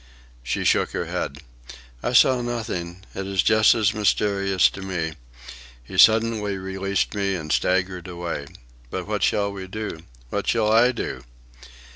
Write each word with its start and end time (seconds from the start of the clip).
She 0.41 0.63
shook 0.65 0.93
her 0.93 1.05
head. 1.05 1.43
"I 2.01 2.13
saw 2.13 2.41
nothing. 2.41 3.03
It 3.13 3.27
is 3.27 3.43
just 3.43 3.75
as 3.75 3.93
mysterious 3.93 4.67
to 4.71 4.81
me. 4.81 5.13
He 5.83 5.99
suddenly 5.99 6.57
released 6.57 7.13
me 7.13 7.35
and 7.35 7.51
staggered 7.51 8.07
away. 8.07 8.47
But 8.89 9.05
what 9.07 9.21
shall 9.21 9.51
we 9.51 9.67
do? 9.67 9.99
What 10.31 10.47
shall 10.47 10.71
I 10.71 10.91
do?" 10.91 11.23